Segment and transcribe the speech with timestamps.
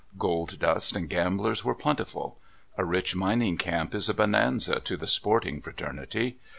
[0.17, 2.39] Gold dust and gamblers were plentiful.
[2.75, 6.35] A rich mining camp is a bonanza to the sporting fraterni ty.